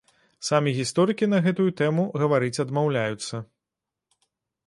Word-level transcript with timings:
Самі 0.47 0.71
гісторыкі 0.77 1.27
на 1.33 1.41
гэтую 1.47 1.65
тэму 1.81 2.07
гаварыць 2.23 2.61
адмаўляюцца. 2.65 3.43